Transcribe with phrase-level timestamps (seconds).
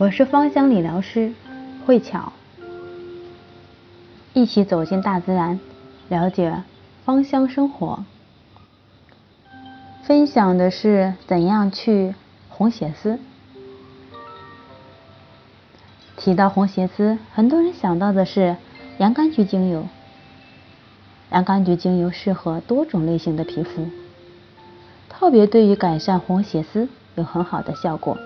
[0.00, 1.34] 我是芳香理疗师
[1.84, 2.32] 慧巧，
[4.32, 5.60] 一起走进大自然，
[6.08, 6.62] 了解
[7.04, 8.02] 芳香生活。
[10.02, 12.14] 分享的是怎样去
[12.48, 13.18] 红血丝。
[16.16, 18.56] 提到红血丝，很多人想到的是
[18.96, 19.86] 洋甘菊精油。
[21.30, 23.86] 洋甘菊精油适合多种类型的皮肤，
[25.10, 28.16] 特别对于改善红血丝有很好的效果。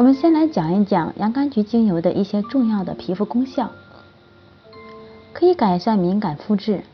[0.00, 3.70] 我们先来讲一讲洋甘菊精油的一些重要的皮肤功效。
[5.34, 6.84] 可以改善敏感肤质，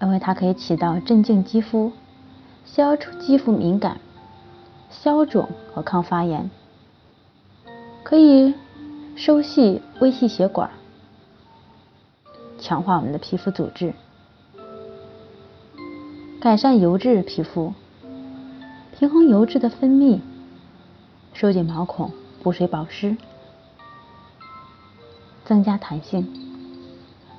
[0.00, 1.92] 因为它可以起到镇静肌肤、
[2.64, 4.00] 消除肌肤敏感、
[4.90, 6.50] 消肿和抗发炎，
[8.02, 8.52] 可以
[9.14, 10.68] 收细微细血管。
[12.58, 13.94] 强化我们的皮肤组织，
[16.40, 17.74] 改善油质皮肤，
[18.98, 20.18] 平衡油脂的分泌，
[21.40, 22.10] 收紧毛孔，
[22.42, 23.16] 补水保湿，
[25.44, 26.26] 增加弹性。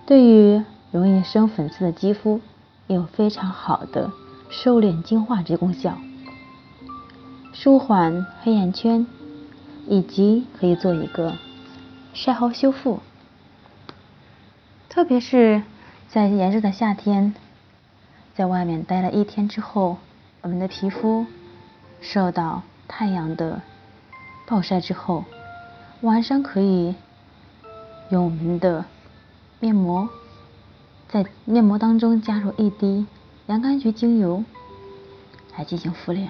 [0.05, 2.39] 对于容易生粉刺的肌肤，
[2.87, 4.09] 有非常好的
[4.49, 5.97] 收敛精华之功效，
[7.51, 9.05] 舒缓黑眼圈，
[9.85, 11.33] 以及可以做一个
[12.13, 13.01] 晒后修复。
[14.87, 15.61] 特别是
[16.07, 17.35] 在炎热的夏天，
[18.33, 19.97] 在外面待了一天之后，
[20.41, 21.25] 我们的皮肤
[21.99, 23.61] 受到太阳的
[24.49, 25.25] 暴晒之后，
[26.01, 26.95] 晚上可以
[28.09, 28.83] 用我们的
[29.59, 30.09] 面膜，
[31.07, 33.05] 在面膜当中加入一滴
[33.45, 34.43] 洋甘菊精油
[35.55, 36.29] 来进行敷脸，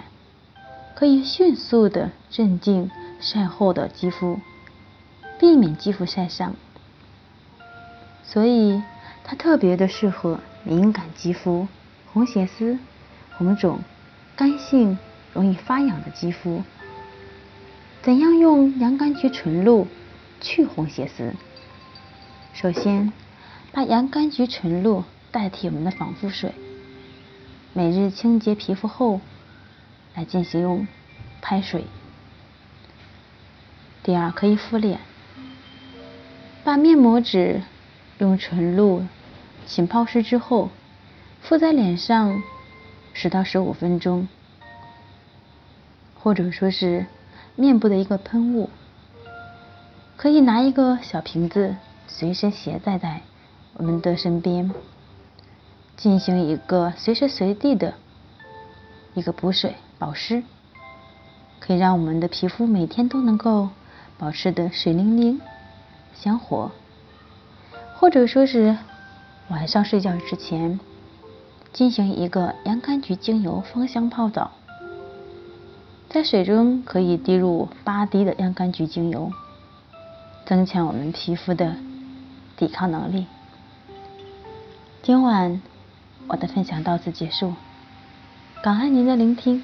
[0.95, 4.41] 可以迅速的镇静晒后的肌肤，
[5.39, 6.53] 避免肌肤晒伤。
[8.21, 8.83] 所以
[9.23, 11.69] 它特别的适合敏感肌肤、
[12.11, 12.77] 红血丝、
[13.37, 13.79] 红肿、
[14.35, 14.99] 干性、
[15.33, 16.61] 容易发痒的肌肤。
[18.09, 19.85] 怎样用洋甘菊纯露
[20.41, 21.35] 去红血丝？
[22.53, 23.13] 首先，
[23.71, 26.55] 把洋甘菊纯露代替我们的防肤水，
[27.71, 29.21] 每日清洁皮肤后
[30.15, 30.87] 来进行用
[31.39, 31.85] 拍水。
[34.01, 34.99] 第二，可以敷脸，
[36.63, 37.61] 把面膜纸。
[38.17, 39.05] 用纯露
[39.67, 40.71] 浸泡湿之后，
[41.43, 42.41] 敷在脸上
[43.13, 44.27] 十到十五分钟，
[46.15, 47.05] 或者说是
[47.59, 48.69] 面部的一个喷雾，
[50.15, 51.75] 可以拿一个小瓶子
[52.07, 53.19] 随身携带在
[53.73, 54.71] 我们的身边，
[55.97, 57.95] 进行一个随时随地的
[59.13, 60.41] 一个补水保湿，
[61.59, 63.67] 可以让我们的皮肤每天都能够
[64.17, 65.41] 保持的水灵灵、
[66.13, 66.71] 香活。
[67.97, 68.77] 或者说是
[69.49, 70.79] 晚上睡觉之前
[71.73, 74.51] 进行一个洋甘菊精油芳香泡澡，
[76.09, 79.31] 在水中可以滴入八滴的洋甘菊精油，
[80.43, 81.75] 增强我们皮肤的
[82.57, 83.27] 抵抗能力。
[85.03, 85.61] 今晚
[86.27, 87.53] 我的分享到此结束，
[88.63, 89.63] 感恩您的聆听。